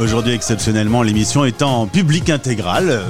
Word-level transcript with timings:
Aujourd'hui, 0.00 0.32
exceptionnellement, 0.32 1.02
l'émission 1.02 1.44
est 1.44 1.60
en 1.60 1.86
public 1.86 2.30
intégral. 2.30 2.88
Euh, 2.88 3.02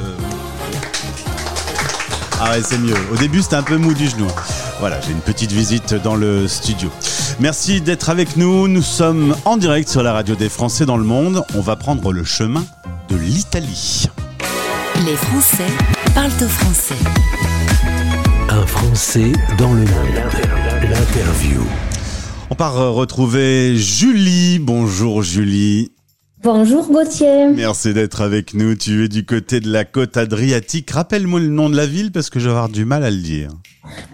ah 2.40 2.50
ouais, 2.50 2.62
c'est 2.64 2.78
mieux. 2.78 2.96
Au 3.12 3.16
début, 3.16 3.42
c'était 3.42 3.54
un 3.54 3.62
peu 3.62 3.76
mou 3.76 3.94
du 3.94 4.08
genou. 4.08 4.26
Voilà, 4.80 5.00
j'ai 5.00 5.12
une 5.12 5.21
petite 5.21 5.53
visite 5.53 5.95
dans 5.95 6.16
le 6.16 6.48
studio. 6.48 6.90
Merci 7.38 7.80
d'être 7.80 8.11
avec 8.11 8.37
nous. 8.37 8.66
Nous 8.66 8.82
sommes 8.82 9.37
en 9.45 9.56
direct 9.56 9.88
sur 9.88 10.03
la 10.03 10.12
radio 10.12 10.34
des 10.34 10.48
Français 10.48 10.84
dans 10.84 10.96
le 10.96 11.04
monde. 11.04 11.45
On 11.54 11.61
va 11.61 11.76
prendre 11.76 12.12
le 12.12 12.24
chemin 12.24 12.64
de 13.09 13.15
l'Italie. 13.15 14.07
Les 15.07 15.15
Français 15.15 15.72
parlent 16.12 16.33
au 16.43 16.48
français. 16.48 16.97
Un 18.48 18.66
Français 18.66 19.30
dans 19.59 19.75
le 19.75 19.83
monde. 19.83 20.23
L'interview. 20.83 21.62
On 22.51 22.57
part 22.57 22.75
retrouver 22.75 23.77
Julie. 23.77 24.59
Bonjour 24.59 25.23
Julie. 25.23 25.93
Bonjour 26.43 26.91
Gauthier. 26.91 27.48
Merci 27.55 27.93
d'être 27.93 28.23
avec 28.23 28.55
nous. 28.55 28.75
Tu 28.75 29.05
es 29.05 29.09
du 29.09 29.27
côté 29.27 29.61
de 29.61 29.71
la 29.71 29.85
côte 29.85 30.17
adriatique. 30.17 30.91
Rappelle-moi 30.91 31.39
le 31.41 31.48
nom 31.48 31.69
de 31.69 31.77
la 31.77 31.85
ville 31.85 32.12
parce 32.12 32.31
que 32.31 32.41
je 32.41 32.47
vais 32.47 32.53
avoir 32.53 32.71
du 32.71 32.87
mal 32.87 33.05
à 33.05 33.11
le 33.11 33.19
dire. 33.19 33.51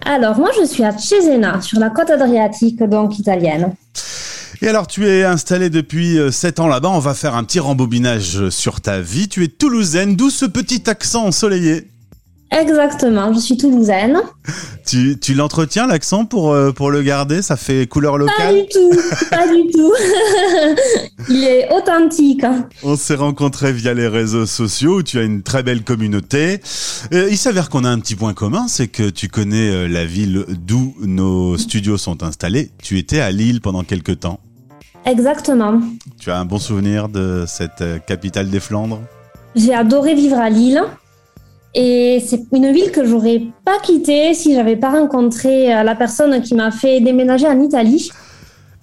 Alors 0.05 0.37
moi 0.37 0.49
je 0.59 0.65
suis 0.65 0.83
à 0.83 0.97
Cesena, 0.97 1.61
sur 1.61 1.79
la 1.79 1.89
côte 1.89 2.09
adriatique, 2.09 2.83
donc 2.83 3.17
italienne. 3.17 3.73
Et 4.61 4.67
alors, 4.67 4.87
tu 4.87 5.07
es 5.07 5.23
installé 5.23 5.69
depuis 5.69 6.17
7 6.31 6.59
ans 6.59 6.67
là-bas. 6.67 6.89
On 6.89 6.99
va 6.99 7.13
faire 7.13 7.35
un 7.35 7.43
petit 7.43 7.59
rembobinage 7.59 8.49
sur 8.49 8.81
ta 8.81 8.99
vie. 8.99 9.29
Tu 9.29 9.43
es 9.43 9.47
toulousaine, 9.47 10.15
d'où 10.15 10.31
ce 10.31 10.45
petit 10.45 10.89
accent 10.89 11.25
ensoleillé 11.25 11.87
Exactement, 12.49 13.33
je 13.33 13.39
suis 13.39 13.57
toulousaine. 13.57 14.21
Tu, 14.85 15.19
tu 15.19 15.33
l'entretiens 15.33 15.85
l'accent 15.85 16.23
pour, 16.23 16.53
euh, 16.53 16.71
pour 16.71 16.91
le 16.91 17.01
garder? 17.01 17.41
Ça 17.41 17.57
fait 17.57 17.87
couleur 17.87 18.17
locale? 18.17 18.37
Pas 18.37 18.53
du 18.53 18.67
tout, 18.69 18.91
pas 19.29 19.47
du 19.47 19.69
tout. 19.69 19.93
Il 21.29 21.43
est 21.43 21.69
authentique. 21.73 22.45
On 22.83 22.95
s'est 22.95 23.15
rencontrés 23.15 23.73
via 23.73 23.93
les 23.93 24.07
réseaux 24.07 24.45
sociaux 24.45 24.99
où 24.99 25.03
tu 25.03 25.19
as 25.19 25.23
une 25.23 25.43
très 25.43 25.61
belle 25.61 25.83
communauté. 25.83 26.61
Euh, 27.13 27.27
il 27.29 27.37
s'avère 27.37 27.69
qu'on 27.69 27.83
a 27.83 27.89
un 27.89 27.99
petit 27.99 28.15
point 28.15 28.33
commun, 28.33 28.67
c'est 28.69 28.87
que 28.87 29.09
tu 29.09 29.27
connais 29.27 29.69
euh, 29.69 29.87
la 29.89 30.05
ville 30.05 30.45
d'où 30.47 30.95
nos 31.01 31.57
studios 31.57 31.97
sont 31.97 32.23
installés. 32.23 32.71
Tu 32.81 32.97
étais 32.97 33.19
à 33.19 33.29
Lille 33.31 33.59
pendant 33.59 33.83
quelques 33.83 34.21
temps. 34.21 34.39
Exactement. 35.05 35.81
Tu 36.17 36.31
as 36.31 36.39
un 36.39 36.45
bon 36.45 36.59
souvenir 36.59 37.09
de 37.09 37.43
cette 37.45 37.83
capitale 38.07 38.49
des 38.49 38.61
Flandres? 38.61 39.01
J'ai 39.55 39.73
adoré 39.73 40.15
vivre 40.15 40.37
à 40.37 40.49
Lille. 40.49 40.81
Et 41.75 42.23
c'est 42.25 42.41
une 42.53 42.71
ville 42.71 42.91
que 42.91 43.05
j'aurais 43.05 43.43
pas 43.63 43.77
quittée 43.83 44.33
si 44.33 44.55
j'avais 44.55 44.77
pas 44.77 44.89
rencontré 44.91 45.73
euh, 45.73 45.83
la 45.83 45.95
personne 45.95 46.41
qui 46.41 46.55
m'a 46.55 46.71
fait 46.71 47.01
déménager 47.01 47.47
en 47.47 47.61
Italie. 47.61 48.09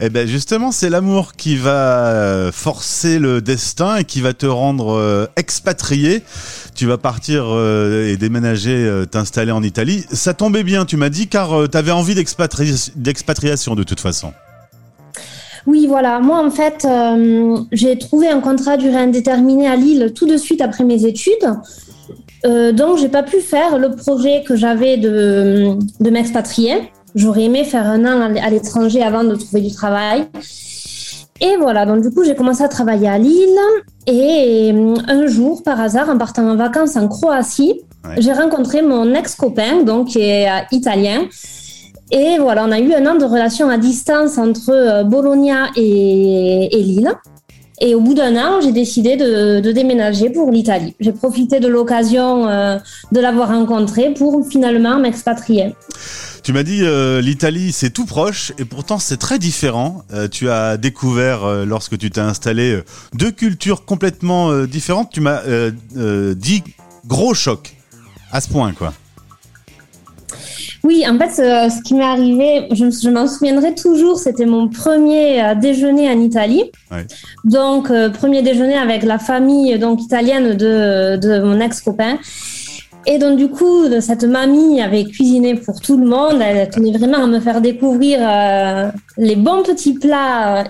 Eh 0.00 0.10
ben 0.10 0.26
justement, 0.26 0.72
c'est 0.72 0.90
l'amour 0.90 1.34
qui 1.34 1.56
va 1.56 2.08
euh, 2.08 2.52
forcer 2.52 3.18
le 3.18 3.40
destin 3.40 3.96
et 3.96 4.04
qui 4.04 4.20
va 4.20 4.32
te 4.32 4.46
rendre 4.46 4.92
euh, 4.92 5.26
expatrié. 5.36 6.22
Tu 6.74 6.86
vas 6.86 6.98
partir 6.98 7.44
et 7.46 8.16
déménager, 8.16 9.04
t'installer 9.08 9.52
en 9.52 9.62
Italie. 9.62 10.04
Ça 10.10 10.34
tombait 10.34 10.64
bien, 10.64 10.84
tu 10.84 10.96
m'as 10.96 11.08
dit, 11.08 11.28
car 11.28 11.68
tu 11.70 11.78
avais 11.78 11.92
envie 11.92 12.16
d'expatri- 12.16 12.90
d'expatriation 12.96 13.76
de 13.76 13.84
toute 13.84 14.00
façon. 14.00 14.32
Oui, 15.66 15.86
voilà. 15.86 16.18
Moi, 16.18 16.44
en 16.44 16.50
fait, 16.50 16.84
euh, 16.84 17.58
j'ai 17.70 17.96
trouvé 17.96 18.28
un 18.28 18.40
contrat 18.40 18.76
durée 18.76 18.96
indéterminée 18.96 19.68
à 19.68 19.76
Lille 19.76 20.12
tout 20.14 20.26
de 20.26 20.36
suite 20.36 20.60
après 20.60 20.82
mes 20.82 21.06
études. 21.06 21.48
Euh, 22.46 22.72
donc, 22.72 22.98
j'ai 22.98 23.08
pas 23.08 23.22
pu 23.22 23.40
faire 23.40 23.78
le 23.78 23.94
projet 23.96 24.42
que 24.46 24.54
j'avais 24.56 24.96
de, 24.96 25.76
de 26.00 26.10
m'expatrier. 26.10 26.90
J'aurais 27.14 27.44
aimé 27.44 27.64
faire 27.64 27.86
un 27.86 28.04
an 28.04 28.34
à 28.42 28.50
l'étranger 28.50 29.02
avant 29.02 29.24
de 29.24 29.34
trouver 29.36 29.60
du 29.62 29.72
travail. 29.72 30.26
Et 31.40 31.56
voilà, 31.58 31.84
donc 31.86 32.02
du 32.02 32.10
coup, 32.10 32.22
j'ai 32.24 32.34
commencé 32.34 32.62
à 32.62 32.68
travailler 32.68 33.08
à 33.08 33.18
Lille. 33.18 33.58
Et 34.06 34.72
euh, 34.74 34.94
un 35.08 35.26
jour, 35.26 35.62
par 35.62 35.80
hasard, 35.80 36.08
en 36.10 36.18
partant 36.18 36.48
en 36.48 36.56
vacances 36.56 36.96
en 36.96 37.08
Croatie, 37.08 37.80
Ouais. 38.06 38.16
j'ai 38.18 38.34
rencontré 38.34 38.82
mon 38.82 39.14
ex-copain, 39.14 39.82
donc 39.82 40.08
qui 40.08 40.20
est 40.20 40.46
euh, 40.46 40.60
italien. 40.72 41.22
Et 42.10 42.36
voilà, 42.38 42.66
on 42.68 42.70
a 42.70 42.78
eu 42.78 42.92
un 42.92 43.06
an 43.06 43.14
de 43.14 43.24
relation 43.24 43.70
à 43.70 43.78
distance 43.78 44.36
entre 44.36 45.04
Bologna 45.04 45.68
et, 45.74 46.68
et 46.70 46.82
Lille. 46.82 47.10
Et 47.80 47.94
au 47.94 48.00
bout 48.00 48.14
d'un 48.14 48.36
an, 48.36 48.60
j'ai 48.60 48.72
décidé 48.72 49.16
de, 49.16 49.72
déménager 49.72 50.30
pour 50.30 50.50
l'Italie. 50.50 50.94
J'ai 51.00 51.12
profité 51.12 51.60
de 51.60 51.68
l'occasion 51.68 52.48
euh, 52.48 52.78
de 53.12 53.20
l'avoir 53.20 53.48
rencontré 53.48 54.14
pour 54.14 54.46
finalement 54.46 54.98
m'expatrier. 54.98 55.74
Tu 56.44 56.52
m'as 56.52 56.62
dit 56.62 56.80
euh, 56.82 57.22
l'Italie 57.22 57.72
c'est 57.72 57.88
tout 57.88 58.04
proche 58.04 58.52
et 58.58 58.66
pourtant 58.66 58.98
c'est 58.98 59.16
très 59.16 59.38
différent. 59.38 60.04
Euh, 60.12 60.28
tu 60.28 60.50
as 60.50 60.76
découvert 60.76 61.44
euh, 61.44 61.64
lorsque 61.64 61.96
tu 61.96 62.10
t'es 62.10 62.20
installé 62.20 62.82
deux 63.14 63.30
cultures 63.30 63.86
complètement 63.86 64.64
différentes. 64.66 65.10
Tu 65.10 65.22
m'as 65.22 65.40
dit 66.34 66.62
gros 67.06 67.32
choc 67.32 67.74
à 68.30 68.42
ce 68.42 68.50
point 68.50 68.72
quoi. 68.72 68.92
Oui, 70.84 71.02
en 71.08 71.18
fait, 71.18 71.30
ce, 71.30 71.74
ce 71.76 71.82
qui 71.82 71.94
m'est 71.94 72.04
arrivé, 72.04 72.66
je, 72.72 72.84
me- 72.84 72.90
je 72.90 73.08
m'en 73.08 73.26
souviendrai 73.26 73.74
toujours, 73.74 74.18
c'était 74.18 74.44
mon 74.44 74.68
premier 74.68 75.42
euh, 75.42 75.54
déjeuner 75.54 76.10
en 76.10 76.20
Italie. 76.20 76.64
Ouais. 76.92 77.06
Donc, 77.44 77.90
euh, 77.90 78.10
premier 78.10 78.42
déjeuner 78.42 78.76
avec 78.76 79.02
la 79.02 79.18
famille 79.18 79.78
donc 79.78 80.02
italienne 80.02 80.54
de, 80.54 81.16
de 81.16 81.40
mon 81.40 81.58
ex-copain. 81.60 82.18
Et 83.06 83.18
donc, 83.18 83.36
du 83.38 83.48
coup, 83.48 83.84
cette 84.00 84.24
mamie 84.24 84.80
avait 84.80 85.04
cuisiné 85.04 85.54
pour 85.54 85.80
tout 85.80 85.96
le 85.96 86.06
monde. 86.06 86.36
Elle 86.40 86.68
tenait 86.70 86.92
vraiment 86.96 87.24
à 87.24 87.26
me 87.26 87.40
faire 87.40 87.60
découvrir 87.60 88.18
euh, 88.22 88.90
les 89.18 89.36
bons 89.36 89.62
petits 89.62 89.94
plats 89.94 90.58
euh, 90.60 90.64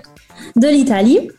de 0.55 0.67
l'Italie. 0.67 1.29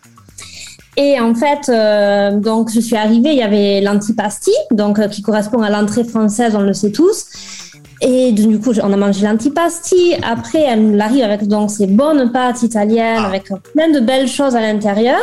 Et 0.99 1.21
en 1.21 1.35
fait, 1.35 1.69
euh, 1.69 2.41
donc 2.41 2.71
je 2.73 2.81
suis 2.81 2.97
arrivée, 2.97 3.33
il 3.33 3.37
y 3.39 3.43
avait 3.43 3.83
l'antipasti, 3.83 4.53
donc 4.71 4.99
euh, 4.99 5.09
qui 5.09 5.21
correspond 5.21 5.61
à 5.61 5.69
l'entrée 5.69 6.05
française, 6.05 6.55
on 6.57 6.63
le 6.63 6.73
sait 6.73 6.91
tous. 6.91 7.27
Et 8.03 8.33
du 8.33 8.59
coup, 8.61 8.73
on 8.83 8.93
a 8.93 8.97
mangé 8.97 9.27
l'antipasti. 9.27 10.15
Après, 10.23 10.61
elle 10.63 11.01
arrive 11.01 11.25
avec 11.25 11.47
donc 11.49 11.71
ces 11.71 11.87
bonnes 11.87 12.31
pâtes 12.31 12.63
italiennes, 12.63 13.21
Ah. 13.23 13.27
avec 13.29 13.45
plein 13.73 13.91
de 13.91 14.01
belles 14.01 14.29
choses 14.29 14.55
à 14.55 14.61
l'intérieur. 14.61 15.19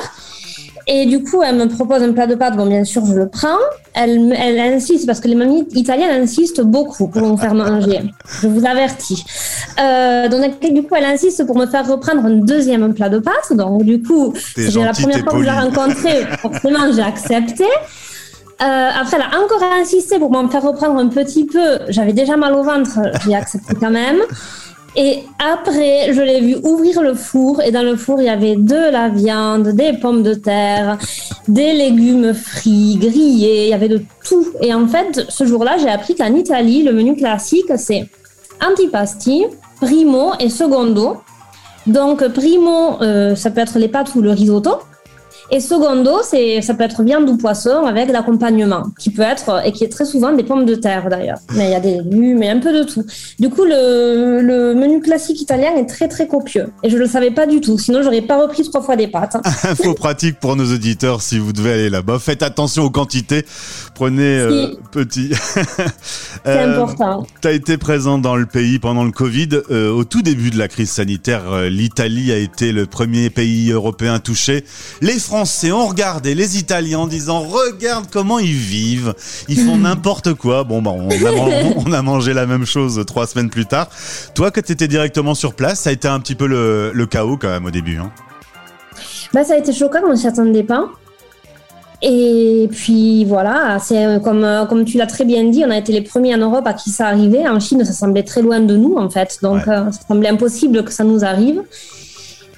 Et 0.85 1.05
du 1.05 1.23
coup, 1.23 1.41
elle 1.41 1.55
me 1.55 1.67
propose 1.67 2.01
un 2.03 2.11
plat 2.11 2.27
de 2.27 2.35
pâtes. 2.35 2.57
Bon, 2.57 2.65
bien 2.65 2.83
sûr, 2.83 3.05
je 3.05 3.13
le 3.13 3.29
prends. 3.29 3.59
Elle, 3.93 4.35
elle 4.37 4.59
insiste, 4.59 5.05
parce 5.05 5.21
que 5.21 5.29
les 5.29 5.35
mamies 5.35 5.65
italiennes 5.75 6.23
insistent 6.23 6.59
beaucoup 6.61 7.07
pour 7.07 7.21
me 7.21 7.37
faire 7.37 7.53
manger. 7.53 8.01
Je 8.41 8.47
vous 8.47 8.65
avertis. 8.65 9.23
Euh, 9.79 10.27
donc, 10.27 10.59
du 10.59 10.83
coup, 10.83 10.95
elle 10.95 11.05
insiste 11.05 11.45
pour 11.45 11.57
me 11.57 11.67
faire 11.67 11.87
reprendre 11.87 12.25
un 12.25 12.31
deuxième 12.31 12.93
plat 12.93 13.07
de 13.07 13.19
pâtes. 13.19 13.53
Donc, 13.55 13.83
du 13.83 14.01
coup, 14.01 14.33
c'est 14.55 14.71
la 14.75 14.91
première 14.91 15.19
fois 15.19 15.31
que 15.33 15.37
je 15.39 15.43
l'ai 15.43 15.49
poli. 15.51 15.59
rencontrée. 15.59 16.25
Forcément, 16.41 16.91
j'ai 16.93 17.01
accepté. 17.01 17.65
Euh, 18.61 18.89
après, 19.01 19.17
elle 19.17 19.23
a 19.23 19.43
encore 19.43 19.63
insisté 19.63 20.19
pour 20.19 20.31
m'en 20.31 20.47
faire 20.47 20.63
reprendre 20.63 20.99
un 20.99 21.07
petit 21.07 21.45
peu. 21.45 21.79
J'avais 21.89 22.13
déjà 22.13 22.37
mal 22.37 22.53
au 22.53 22.63
ventre, 22.63 22.99
j'ai 23.25 23.35
accepté 23.35 23.75
quand 23.79 23.89
même. 23.89 24.21
Et 24.95 25.23
après, 25.39 26.13
je 26.13 26.21
l'ai 26.21 26.39
vu 26.39 26.57
ouvrir 26.63 27.01
le 27.01 27.15
four 27.15 27.61
et 27.61 27.71
dans 27.71 27.81
le 27.81 27.95
four, 27.95 28.21
il 28.21 28.25
y 28.25 28.29
avait 28.29 28.55
de 28.55 28.91
la 28.91 29.09
viande, 29.09 29.69
des 29.69 29.93
pommes 29.93 30.21
de 30.21 30.35
terre, 30.35 30.99
des 31.47 31.73
légumes 31.73 32.33
frits, 32.33 32.97
grillés, 33.01 33.65
il 33.65 33.69
y 33.69 33.73
avait 33.73 33.89
de 33.89 34.01
tout. 34.23 34.45
Et 34.61 34.71
en 34.71 34.87
fait, 34.87 35.25
ce 35.29 35.45
jour-là, 35.45 35.77
j'ai 35.79 35.89
appris 35.89 36.13
qu'en 36.13 36.33
Italie, 36.35 36.83
le 36.83 36.93
menu 36.93 37.15
classique, 37.15 37.71
c'est 37.75 38.07
antipasti, 38.63 39.45
primo 39.81 40.33
et 40.39 40.49
secondo. 40.49 41.17
Donc, 41.87 42.27
primo, 42.27 43.01
euh, 43.01 43.35
ça 43.35 43.49
peut 43.49 43.61
être 43.61 43.79
les 43.79 43.87
pâtes 43.87 44.13
ou 44.13 44.21
le 44.21 44.31
risotto. 44.31 44.77
Et 45.51 45.59
secondo, 45.59 46.21
c'est, 46.23 46.61
ça 46.61 46.73
peut 46.73 46.83
être 46.83 47.03
viande 47.03 47.29
ou 47.29 47.37
poisson 47.37 47.85
avec 47.85 48.09
l'accompagnement, 48.09 48.83
qui 48.99 49.09
peut 49.09 49.21
être, 49.21 49.61
et 49.65 49.71
qui 49.71 49.83
est 49.83 49.89
très 49.89 50.05
souvent 50.05 50.31
des 50.33 50.43
pommes 50.43 50.65
de 50.65 50.75
terre 50.75 51.09
d'ailleurs. 51.09 51.37
Mais 51.55 51.65
il 51.65 51.71
y 51.71 51.75
a 51.75 51.79
des 51.79 51.97
légumes, 51.97 52.37
mais 52.39 52.49
un 52.49 52.59
peu 52.59 52.73
de 52.73 52.83
tout. 52.83 53.03
Du 53.39 53.49
coup, 53.49 53.63
le, 53.65 54.41
le 54.41 54.73
menu 54.73 55.01
classique 55.01 55.41
italien 55.41 55.75
est 55.75 55.85
très 55.85 56.07
très 56.07 56.27
copieux. 56.27 56.67
Et 56.83 56.89
je 56.89 56.95
ne 56.95 57.01
le 57.01 57.07
savais 57.07 57.31
pas 57.31 57.45
du 57.45 57.59
tout, 57.61 57.77
sinon 57.77 58.01
j'aurais 58.03 58.21
pas 58.21 58.41
repris 58.41 58.63
trois 58.63 58.81
fois 58.81 58.95
des 58.95 59.07
pâtes. 59.07 59.35
Info 59.63 59.93
pratique 59.93 60.39
pour 60.39 60.55
nos 60.55 60.73
auditeurs 60.73 61.21
si 61.21 61.37
vous 61.39 61.51
devez 61.53 61.73
aller 61.73 61.89
là-bas. 61.89 62.19
Faites 62.19 62.41
attention 62.43 62.83
aux 62.83 62.89
quantités. 62.89 63.45
Prenez 63.95 64.39
euh, 64.39 64.67
Si. 64.71 64.77
petit. 64.91 65.29
C'est 66.01 66.47
Euh, 66.47 66.71
important. 66.73 67.25
Tu 67.41 67.47
as 67.47 67.51
été 67.51 67.77
présent 67.77 68.17
dans 68.17 68.35
le 68.35 68.45
pays 68.45 68.79
pendant 68.79 69.03
le 69.03 69.11
Covid. 69.11 69.49
Euh, 69.71 69.91
au 69.91 70.03
tout 70.03 70.21
début 70.21 70.49
de 70.51 70.57
la 70.57 70.67
crise 70.67 70.89
sanitaire, 70.89 71.63
l'Italie 71.69 72.31
a 72.31 72.37
été 72.37 72.71
le 72.71 72.85
premier 72.85 73.29
pays 73.29 73.71
européen 73.71 74.19
touché. 74.19 74.63
Les 75.01 75.19
Français 75.19 75.32
ont 75.35 75.87
regardé 75.87 76.35
les 76.35 76.57
Italiens 76.57 76.99
en 76.99 77.07
disant 77.07 77.39
regarde 77.41 78.05
comment 78.11 78.39
ils 78.39 78.53
vivent, 78.53 79.13
ils 79.49 79.59
font 79.59 79.77
n'importe 79.77 80.33
quoi. 80.33 80.63
Bon, 80.63 80.81
bah, 80.81 80.91
on, 80.93 81.09
a, 81.09 81.31
man- 81.31 81.73
on 81.85 81.91
a 81.91 82.01
mangé 82.01 82.33
la 82.33 82.45
même 82.45 82.65
chose 82.65 83.03
trois 83.07 83.27
semaines 83.27 83.49
plus 83.49 83.65
tard. 83.65 83.87
Toi, 84.35 84.51
que 84.51 84.59
tu 84.61 84.71
étais 84.71 84.87
directement 84.87 85.35
sur 85.35 85.53
place, 85.55 85.79
ça 85.81 85.89
a 85.89 85.93
été 85.93 86.07
un 86.07 86.19
petit 86.19 86.35
peu 86.35 86.45
le, 86.47 86.91
le 86.93 87.05
chaos 87.05 87.37
quand 87.37 87.49
même 87.49 87.65
au 87.65 87.71
début. 87.71 87.97
Hein. 87.97 88.11
Bah, 89.33 89.43
ça 89.43 89.53
a 89.55 89.57
été 89.57 89.73
choquant, 89.73 89.99
on 90.05 90.11
ne 90.11 90.15
s'y 90.15 90.27
attendait 90.27 90.63
pas. 90.63 90.87
Et 92.05 92.67
puis 92.69 93.23
voilà, 93.23 93.77
c'est 93.81 94.05
euh, 94.05 94.19
comme, 94.19 94.43
euh, 94.43 94.65
comme 94.65 94.83
tu 94.83 94.97
l'as 94.97 95.07
très 95.07 95.23
bien 95.23 95.45
dit, 95.45 95.63
on 95.65 95.71
a 95.71 95.77
été 95.77 95.93
les 95.93 96.01
premiers 96.01 96.35
en 96.35 96.39
Europe 96.39 96.67
à 96.67 96.73
qui 96.73 96.89
ça 96.89 97.07
arrivait. 97.07 97.47
En 97.47 97.61
Chine, 97.61 97.83
ça 97.85 97.93
semblait 97.93 98.23
très 98.23 98.41
loin 98.41 98.59
de 98.59 98.75
nous 98.75 98.95
en 98.97 99.09
fait, 99.09 99.37
donc 99.41 99.65
Ouais. 99.65 99.73
euh, 99.73 99.89
ça 99.91 99.99
semblait 100.07 100.27
impossible 100.27 100.83
que 100.83 100.91
ça 100.91 101.05
nous 101.05 101.23
arrive. 101.23 101.61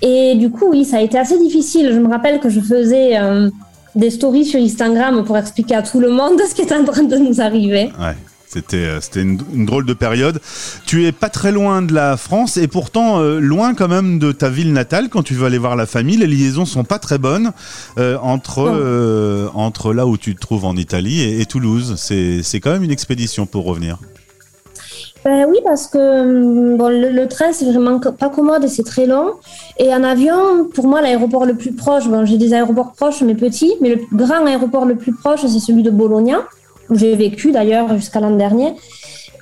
Et 0.01 0.35
du 0.35 0.49
coup, 0.49 0.69
oui, 0.71 0.85
ça 0.85 0.97
a 0.97 1.01
été 1.01 1.17
assez 1.17 1.37
difficile. 1.37 1.91
Je 1.93 1.99
me 1.99 2.07
rappelle 2.07 2.39
que 2.39 2.49
je 2.49 2.59
faisais 2.59 3.17
euh, 3.17 3.49
des 3.95 4.09
stories 4.09 4.45
sur 4.45 4.59
Instagram 4.59 5.23
pour 5.23 5.37
expliquer 5.37 5.75
à 5.75 5.81
tout 5.81 5.99
le 5.99 6.09
monde 6.09 6.39
ce 6.49 6.53
qui 6.53 6.61
est 6.61 6.73
en 6.73 6.83
train 6.83 7.03
de 7.03 7.17
nous 7.17 7.41
arriver. 7.41 7.91
Ouais. 7.99 8.15
C'était, 8.47 8.77
euh, 8.77 9.01
c'était 9.01 9.21
une, 9.21 9.41
une 9.53 9.65
drôle 9.65 9.85
de 9.85 9.93
période. 9.93 10.39
Tu 10.85 11.05
es 11.05 11.11
pas 11.11 11.29
très 11.29 11.51
loin 11.51 11.81
de 11.81 11.93
la 11.93 12.15
France 12.15 12.55
et 12.55 12.67
pourtant 12.67 13.19
euh, 13.19 13.39
loin 13.39 13.73
quand 13.73 13.89
même 13.89 14.17
de 14.17 14.31
ta 14.31 14.49
ville 14.49 14.71
natale 14.71 15.09
quand 15.09 15.23
tu 15.23 15.33
veux 15.33 15.45
aller 15.45 15.57
voir 15.57 15.75
la 15.75 15.85
famille. 15.85 16.15
Les 16.15 16.27
liaisons 16.27 16.65
sont 16.65 16.85
pas 16.85 16.99
très 16.99 17.17
bonnes 17.17 17.51
euh, 17.97 18.17
entre, 18.21 18.59
euh, 18.65 19.49
entre 19.55 19.93
là 19.93 20.05
où 20.07 20.15
tu 20.17 20.35
te 20.35 20.39
trouves 20.39 20.63
en 20.63 20.77
Italie 20.77 21.21
et, 21.21 21.41
et 21.41 21.45
Toulouse. 21.45 21.95
C'est, 21.97 22.43
c'est 22.43 22.61
quand 22.61 22.71
même 22.71 22.83
une 22.83 22.91
expédition 22.91 23.45
pour 23.45 23.65
revenir. 23.65 23.97
Ben 25.25 25.47
oui, 25.49 25.57
parce 25.63 25.87
que 25.87 25.97
hum, 25.97 26.77
bon, 26.77 26.89
le, 26.89 27.09
le 27.09 27.27
train, 27.27 27.51
c'est 27.51 27.65
vraiment 27.65 27.99
pas 27.99 28.29
commode 28.29 28.63
et 28.63 28.67
c'est 28.67 28.83
très 28.83 29.07
long. 29.07 29.31
Et 29.79 29.91
en 29.91 30.03
avion, 30.03 30.65
pour 30.73 30.85
moi, 30.87 31.01
l'aéroport 31.01 31.45
le 31.45 31.55
plus 31.55 31.73
proche, 31.73 32.07
bon, 32.07 32.25
j'ai 32.25 32.37
des 32.37 32.53
aéroports 32.53 32.91
proches 32.93 33.21
mais 33.23 33.33
petits, 33.33 33.73
mais 33.81 33.95
le 33.95 34.01
grand 34.13 34.45
aéroport 34.45 34.85
le 34.85 34.95
plus 34.95 35.13
proche, 35.13 35.41
c'est 35.41 35.59
celui 35.59 35.81
de 35.81 35.89
Bologna, 35.89 36.43
où 36.91 36.95
j'ai 36.95 37.15
vécu 37.15 37.51
d'ailleurs 37.51 37.87
jusqu'à 37.97 38.19
l'an 38.19 38.35
dernier. 38.35 38.75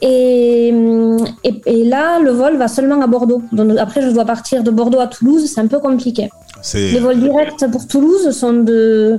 Et, 0.01 0.71
hum, 0.73 1.17
et, 1.43 1.61
et 1.65 1.83
là, 1.83 2.19
le 2.19 2.31
vol 2.31 2.55
va 2.55 2.69
seulement 2.69 3.01
à 3.01 3.07
Bordeaux. 3.07 3.41
Donc 3.51 3.77
après, 3.77 4.01
je 4.01 4.09
dois 4.09 4.25
partir 4.25 4.63
de 4.63 4.71
Bordeaux 4.71 5.01
à 5.01 5.07
Toulouse, 5.07 5.51
c'est 5.53 5.59
un 5.59 5.67
peu 5.67 5.79
compliqué. 5.79 6.29
Les 6.93 6.99
vols 6.99 7.19
directs 7.19 7.65
pour 7.71 7.87
Toulouse 7.87 8.31
sont 8.31 8.53
de 8.53 9.17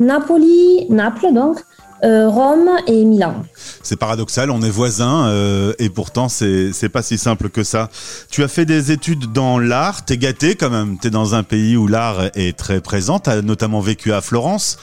Napoli, 0.00 0.86
Naples 0.88 1.32
donc, 1.32 1.58
euh, 2.04 2.28
Rome 2.28 2.68
et 2.86 3.04
Milan. 3.04 3.34
c'est 3.82 3.96
paradoxal, 3.96 4.50
on 4.50 4.60
est 4.62 4.70
voisins 4.70 5.28
euh, 5.28 5.72
et 5.78 5.88
pourtant 5.88 6.28
c'est, 6.28 6.88
pas 6.92 7.02
si 7.02 7.16
simple 7.16 7.48
que 7.48 7.64
ça. 7.64 7.88
Tu 8.30 8.42
as 8.44 8.48
fait 8.48 8.66
des 8.66 8.92
études 8.92 9.32
dans 9.32 9.58
l'art, 9.58 10.04
t'es 10.04 10.18
gâté 10.18 10.56
quand 10.56 10.70
même, 10.70 10.98
t'es 10.98 11.10
dans 11.10 11.34
un 11.34 11.42
pays 11.42 11.76
où 11.76 11.86
l'art 11.86 12.30
est 12.34 12.56
très 12.56 12.80
présent, 12.80 13.18
t'as 13.18 13.40
notamment 13.40 13.80
vécu 13.80 14.12
à 14.12 14.20
Florence. 14.20 14.76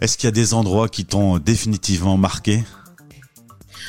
Est-ce 0.00 0.16
qu'il 0.16 0.26
y 0.26 0.28
a 0.28 0.32
des 0.32 0.54
endroits 0.54 0.88
qui 0.88 1.04
t'ont 1.04 1.38
définitivement 1.38 2.16
marqué? 2.16 2.64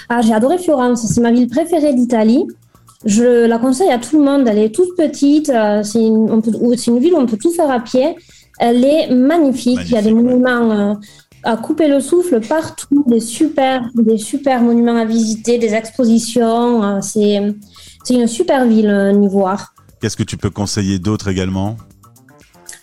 Ah, 0.09 0.21
j'ai 0.21 0.33
adoré 0.33 0.57
Florence, 0.57 1.05
c'est 1.07 1.21
ma 1.21 1.31
ville 1.31 1.47
préférée 1.47 1.93
d'Italie. 1.93 2.45
Je 3.05 3.45
la 3.45 3.57
conseille 3.57 3.91
à 3.91 3.99
tout 3.99 4.17
le 4.17 4.25
monde, 4.25 4.47
elle 4.47 4.57
est 4.57 4.73
toute 4.73 4.95
petite, 4.97 5.49
euh, 5.49 5.83
c'est 5.83 6.01
une, 6.01 6.99
ville 6.99 7.13
où 7.13 7.17
on 7.17 7.25
peut 7.25 7.37
tout 7.37 7.51
faire 7.51 7.69
à 7.69 7.79
pied. 7.79 8.15
Elle 8.59 8.83
est 8.83 9.13
magnifique, 9.13 9.79
il 9.85 9.91
y 9.91 9.97
a 9.97 10.01
des 10.01 10.11
ouais. 10.11 10.21
monuments 10.21 10.97
à 11.45 11.57
couper 11.57 11.87
le 11.87 11.99
souffle 11.99 12.41
partout, 12.41 13.03
des 13.07 13.19
super, 13.19 13.83
des 13.95 14.17
super 14.17 14.61
monuments 14.61 14.97
à 14.97 15.05
visiter, 15.05 15.57
des 15.59 15.73
expositions. 15.73 16.83
euh, 16.83 17.01
c'est, 17.01 17.39
c'est 18.03 18.15
une 18.15 18.27
super 18.27 18.65
ville 18.65 18.89
euh, 18.89 19.11
niveau 19.13 19.45
art. 19.45 19.73
Qu'est-ce 20.01 20.17
que 20.17 20.23
tu 20.23 20.37
peux 20.37 20.49
conseiller 20.49 20.99
d'autre 20.99 21.27
également? 21.29 21.77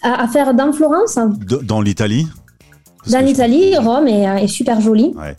À, 0.03 0.23
à 0.23 0.29
faire 0.29 0.55
dans 0.55 0.73
Florence, 0.73 1.19
Dans 1.62 1.81
l'Italie? 1.81 2.26
Dans 3.11 3.19
je- 3.20 3.25
l'Italie, 3.25 3.76
Rome 3.76 4.06
est, 4.09 4.44
est 4.44 4.49
super 4.49 4.81
jolie. 4.81 5.12
Ouais. 5.17 5.37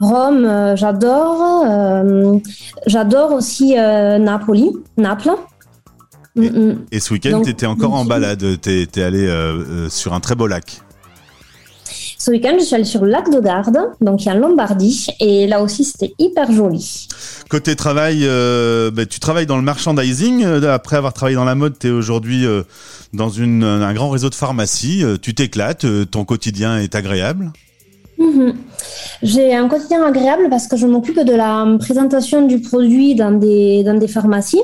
Rome, 0.00 0.44
euh, 0.44 0.76
j'adore. 0.76 1.64
euh, 1.68 2.38
j'adore 2.86 3.32
aussi 3.32 3.76
euh, 3.78 4.18
Napoli, 4.18 4.70
Naples. 4.96 5.32
Mm, 6.36 6.42
mm. 6.46 6.78
Et 6.92 7.00
ce 7.00 7.12
week-end, 7.12 7.42
tu 7.42 7.50
étais 7.50 7.66
encore 7.66 7.94
en 7.94 8.00
ici- 8.00 8.08
balade, 8.08 8.60
t'es 8.60 8.82
es 8.96 9.02
allé 9.02 9.26
euh, 9.26 9.64
euh, 9.68 9.88
sur 9.90 10.14
un 10.14 10.20
très 10.20 10.34
beau 10.36 10.46
lac. 10.46 10.80
Ce 12.22 12.30
week-end, 12.30 12.52
je 12.58 12.64
suis 12.66 12.74
allée 12.74 12.84
sur 12.84 13.02
le 13.02 13.10
lac 13.10 13.30
de 13.30 13.40
Garde, 13.40 13.78
donc 14.02 14.22
il 14.22 14.26
y 14.26 14.28
a 14.28 14.34
en 14.34 14.38
Lombardie, 14.38 15.06
et 15.20 15.46
là 15.46 15.62
aussi 15.62 15.84
c'était 15.84 16.12
hyper 16.18 16.52
joli. 16.52 17.08
Côté 17.48 17.74
travail, 17.74 18.24
euh, 18.24 18.90
bah, 18.90 19.06
tu 19.06 19.20
travailles 19.20 19.46
dans 19.46 19.56
le 19.56 19.62
merchandising. 19.62 20.44
euh, 20.44 20.70
Après 20.74 20.96
avoir 20.96 21.14
travaillé 21.14 21.36
dans 21.36 21.46
la 21.46 21.54
mode, 21.54 21.78
tu 21.78 21.86
es 21.86 21.90
aujourd'hui 21.90 22.44
euh, 22.44 22.62
dans 23.14 23.30
une, 23.30 23.64
un 23.64 23.94
grand 23.94 24.10
réseau 24.10 24.28
de 24.28 24.34
pharmacies. 24.34 25.02
Tu 25.22 25.34
t'éclates, 25.34 25.86
ton 26.10 26.26
quotidien 26.26 26.78
est 26.78 26.94
agréable. 26.94 27.52
Mhm. 28.18 28.52
J'ai 29.22 29.54
un 29.54 29.66
quotidien 29.66 30.04
agréable 30.04 30.48
parce 30.50 30.66
que 30.66 30.76
je 30.76 30.86
m'occupe 30.86 31.20
de 31.20 31.32
la 31.32 31.66
présentation 31.78 32.46
du 32.46 32.60
produit 32.60 33.14
dans 33.14 33.32
des, 33.32 33.82
dans 33.82 33.98
des 33.98 34.08
pharmacies. 34.08 34.60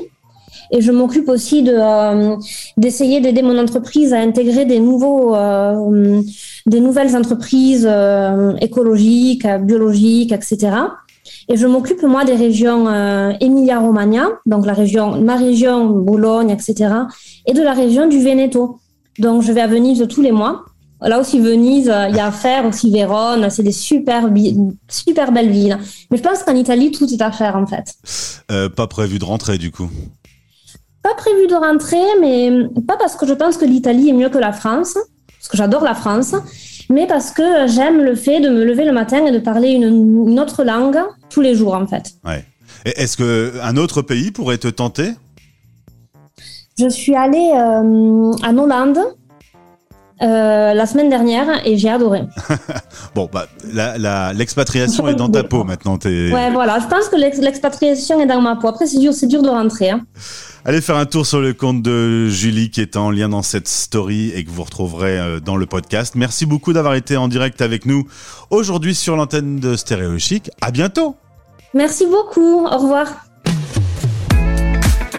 Et 0.71 0.81
je 0.81 0.91
m'occupe 0.91 1.29
aussi 1.29 1.63
euh, 1.67 2.35
d'essayer 2.75 3.21
d'aider 3.21 3.41
mon 3.41 3.57
entreprise 3.57 4.13
à 4.13 4.19
intégrer 4.19 4.65
des, 4.65 4.79
nouveaux, 4.79 5.35
euh, 5.35 6.21
des 6.65 6.79
nouvelles 6.79 7.15
entreprises 7.15 7.87
euh, 7.89 8.55
écologiques, 8.57 9.47
biologiques, 9.61 10.31
etc. 10.31 10.71
Et 11.49 11.57
je 11.57 11.67
m'occupe, 11.67 12.03
moi, 12.03 12.25
des 12.25 12.35
régions 12.35 12.87
Emilia-Romagna, 13.39 14.29
donc 14.45 14.65
la 14.65 14.73
région, 14.73 15.21
ma 15.21 15.35
région, 15.35 15.89
Bologne, 15.89 16.49
etc., 16.49 16.93
et 17.45 17.53
de 17.53 17.61
la 17.61 17.73
région 17.73 18.07
du 18.07 18.19
Veneto. 18.19 18.79
Donc, 19.19 19.43
je 19.43 19.51
vais 19.51 19.61
à 19.61 19.67
Venise 19.67 20.05
tous 20.09 20.21
les 20.21 20.31
mois. 20.31 20.65
Là 21.01 21.19
aussi, 21.19 21.39
Venise, 21.39 21.91
il 22.09 22.15
y 22.15 22.19
a 22.19 22.27
à 22.27 22.31
faire, 22.31 22.65
aussi 22.65 22.91
Vérone, 22.91 23.49
c'est 23.49 23.63
des 23.63 23.71
super, 23.71 24.29
super 24.89 25.31
belles 25.31 25.51
villes. 25.51 25.77
Mais 26.11 26.17
je 26.17 26.23
pense 26.23 26.43
qu'en 26.43 26.55
Italie, 26.55 26.91
tout 26.91 27.11
est 27.13 27.21
à 27.21 27.31
faire, 27.31 27.55
en 27.55 27.65
fait. 27.65 27.95
Pas 28.75 28.87
prévu 28.87 29.19
de 29.19 29.25
rentrer 29.25 29.57
du 29.57 29.71
coup. 29.71 29.89
Pas 31.07 31.15
prévu 31.15 31.47
de 31.47 31.55
rentrer, 31.55 32.03
mais 32.19 32.51
pas 32.85 32.97
parce 32.97 33.15
que 33.15 33.25
je 33.25 33.33
pense 33.33 33.55
que 33.57 33.65
l'Italie 33.65 34.09
est 34.09 34.13
mieux 34.13 34.29
que 34.29 34.37
la 34.37 34.51
France, 34.51 34.95
parce 35.37 35.47
que 35.49 35.55
j'adore 35.57 35.83
la 35.83 35.95
France, 35.95 36.35
mais 36.89 37.07
parce 37.07 37.31
que 37.31 37.65
j'aime 37.67 38.01
le 38.03 38.15
fait 38.15 38.39
de 38.41 38.49
me 38.49 38.65
lever 38.65 38.83
le 38.83 38.91
matin 38.91 39.25
et 39.25 39.31
de 39.31 39.39
parler 39.39 39.69
une, 39.71 40.27
une 40.29 40.39
autre 40.39 40.63
langue 40.65 40.99
tous 41.29 41.41
les 41.41 41.55
jours, 41.55 41.75
en 41.75 41.87
fait. 41.87 42.11
Ouais. 42.25 42.43
Est-ce 42.85 43.15
que 43.15 43.53
un 43.63 43.77
autre 43.77 44.01
pays 44.01 44.31
pourrait 44.31 44.57
te 44.57 44.67
tenter? 44.67 45.11
Je 46.77 46.89
suis 46.89 47.15
allée 47.15 47.51
euh, 47.55 48.33
en 48.45 48.57
Hollande 48.57 48.99
euh, 50.21 50.73
la 50.73 50.85
semaine 50.87 51.09
dernière 51.09 51.65
et 51.65 51.77
j'ai 51.77 51.89
adoré. 51.89 52.23
Bon, 53.15 53.29
bah, 53.31 53.47
la- 53.73 53.97
la- 53.97 54.33
l'expatriation 54.33 55.07
est 55.07 55.15
dans 55.15 55.29
ta 55.29 55.43
peau 55.51 55.63
maintenant. 55.63 55.97
t'es- 55.97 56.31
Ouais, 56.33 56.51
voilà, 56.51 56.79
je 56.79 56.87
pense 56.87 57.07
que 57.09 57.15
l'ex- 57.15 57.39
l'expatriation 57.39 58.19
est 58.21 58.25
dans 58.27 58.41
ma 58.41 58.55
peau. 58.57 58.67
Après, 58.67 58.85
c'est 58.87 58.99
dur, 58.99 59.13
c'est 59.13 59.27
dur 59.27 59.41
de 59.41 59.49
rentrer. 59.49 59.89
hein. 59.91 60.01
Allez 60.67 60.81
faire 60.81 60.97
un 60.97 61.05
tour 61.05 61.25
sur 61.25 61.39
le 61.39 61.53
compte 61.53 61.81
de 61.81 62.27
Julie 62.27 62.69
qui 62.69 62.81
est 62.81 62.97
en 62.97 63.09
lien 63.09 63.29
dans 63.29 63.41
cette 63.41 63.69
story 63.69 64.33
et 64.35 64.43
que 64.43 64.49
vous 64.49 64.65
retrouverez 64.65 65.17
euh, 65.17 65.39
dans 65.39 65.55
le 65.55 65.65
podcast. 65.65 66.15
Merci 66.15 66.45
beaucoup 66.45 66.73
d'avoir 66.73 66.95
été 66.95 67.15
en 67.15 67.29
direct 67.29 67.61
avec 67.61 67.85
nous 67.85 68.05
aujourd'hui 68.49 68.93
sur 68.93 69.15
l'antenne 69.15 69.61
de 69.61 69.77
Stéréo 69.77 70.19
Chic. 70.19 70.51
À 70.59 70.71
bientôt. 70.71 71.15
Merci 71.73 72.05
beaucoup. 72.05 72.65
Au 72.65 72.77
revoir. 72.79 73.07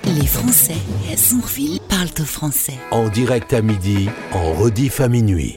Les 0.05 0.27
Français, 0.27 0.77
Zourville, 1.17 1.81
parlent 1.89 2.27
français. 2.27 2.75
En 2.91 3.09
direct 3.09 3.55
à 3.55 3.63
midi, 3.63 4.11
en 4.35 4.53
rediff 4.53 5.01
à 5.01 5.09
minuit. 5.09 5.57